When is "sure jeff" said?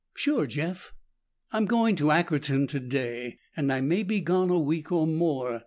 0.15-0.95